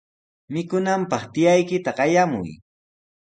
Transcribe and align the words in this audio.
Mikunanpaq 0.53 1.23
tiyaykita 1.33 1.91
qayamuy. 1.97 2.49